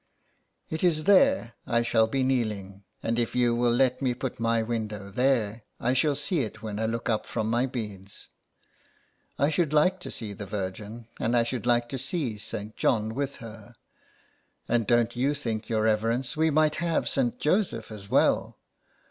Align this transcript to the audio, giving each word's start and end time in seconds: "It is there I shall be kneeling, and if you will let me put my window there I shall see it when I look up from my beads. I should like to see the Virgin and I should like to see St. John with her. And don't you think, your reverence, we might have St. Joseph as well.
"It 0.71 0.83
is 0.83 1.03
there 1.03 1.53
I 1.67 1.83
shall 1.83 2.07
be 2.07 2.23
kneeling, 2.23 2.83
and 3.03 3.19
if 3.19 3.35
you 3.35 3.53
will 3.53 3.69
let 3.69 4.01
me 4.01 4.15
put 4.15 4.39
my 4.39 4.63
window 4.63 5.11
there 5.11 5.61
I 5.79 5.93
shall 5.93 6.15
see 6.15 6.39
it 6.39 6.63
when 6.63 6.79
I 6.79 6.87
look 6.87 7.07
up 7.07 7.27
from 7.27 7.51
my 7.51 7.67
beads. 7.67 8.27
I 9.37 9.49
should 9.51 9.73
like 9.73 9.99
to 9.99 10.09
see 10.09 10.33
the 10.33 10.47
Virgin 10.47 11.05
and 11.19 11.37
I 11.37 11.43
should 11.43 11.67
like 11.67 11.87
to 11.89 11.99
see 11.99 12.39
St. 12.39 12.75
John 12.75 13.13
with 13.13 13.35
her. 13.35 13.75
And 14.67 14.87
don't 14.87 15.15
you 15.15 15.35
think, 15.35 15.69
your 15.69 15.83
reverence, 15.83 16.35
we 16.35 16.49
might 16.49 16.77
have 16.77 17.07
St. 17.07 17.37
Joseph 17.39 17.91
as 17.91 18.09
well. 18.09 18.57